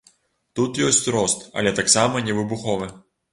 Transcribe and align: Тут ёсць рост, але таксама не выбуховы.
Тут 0.59 0.79
ёсць 0.87 1.01
рост, 1.15 1.45
але 1.61 1.75
таксама 1.81 2.25
не 2.31 2.39
выбуховы. 2.39 2.91